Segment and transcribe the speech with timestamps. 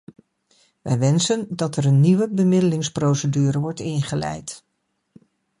[0.81, 4.63] Wij wensen dat er een nieuwe bemiddelingsprocedure wordt ingeleid.